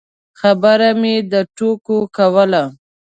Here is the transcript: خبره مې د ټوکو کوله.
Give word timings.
خبره 0.39 0.89
مې 1.01 1.15
د 1.31 1.33
ټوکو 1.57 1.97
کوله. 2.17 2.63